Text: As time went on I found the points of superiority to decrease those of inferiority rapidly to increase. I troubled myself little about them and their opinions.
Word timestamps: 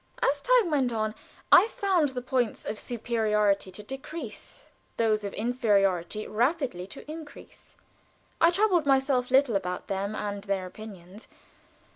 As 0.19 0.41
time 0.41 0.71
went 0.71 0.91
on 0.91 1.13
I 1.51 1.67
found 1.67 2.09
the 2.09 2.23
points 2.23 2.65
of 2.65 2.79
superiority 2.79 3.69
to 3.71 3.83
decrease 3.83 4.67
those 4.97 5.23
of 5.23 5.31
inferiority 5.35 6.25
rapidly 6.25 6.87
to 6.87 7.07
increase. 7.11 7.75
I 8.41 8.49
troubled 8.49 8.87
myself 8.87 9.29
little 9.29 9.55
about 9.55 9.89
them 9.89 10.15
and 10.15 10.43
their 10.45 10.65
opinions. 10.65 11.27